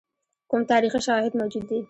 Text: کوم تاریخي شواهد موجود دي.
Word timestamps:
کوم 0.49 0.61
تاریخي 0.71 0.99
شواهد 1.07 1.33
موجود 1.39 1.63
دي. 1.69 1.79